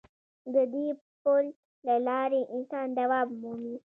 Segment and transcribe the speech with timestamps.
[0.53, 0.87] د دې
[1.21, 1.45] پل
[1.87, 3.75] له لارې انسان دوام مومي.